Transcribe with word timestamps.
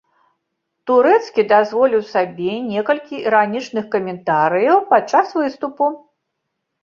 Турэцкі 0.91 1.41
дазволіў 1.51 2.01
сабе 2.13 2.53
некалькі 2.71 3.15
іранічных 3.27 3.85
каментарыяў 3.95 4.77
падчас 4.95 5.27
выступу. 5.41 5.85